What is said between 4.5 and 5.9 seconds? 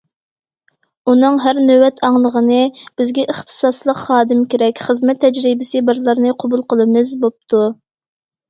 كېرەك، خىزمەت تەجرىبىسى